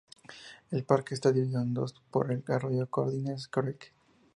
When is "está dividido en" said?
1.13-1.75